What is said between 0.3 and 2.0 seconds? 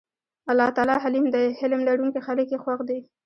الله تعالی حليم دی حِلم